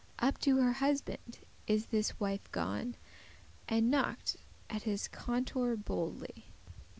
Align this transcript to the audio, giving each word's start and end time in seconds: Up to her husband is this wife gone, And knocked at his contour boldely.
Up 0.17 0.39
to 0.39 0.57
her 0.57 0.71
husband 0.73 1.37
is 1.67 1.85
this 1.93 2.19
wife 2.19 2.51
gone, 2.51 2.95
And 3.69 3.91
knocked 3.91 4.35
at 4.67 4.81
his 4.81 5.07
contour 5.07 5.75
boldely. 5.75 6.45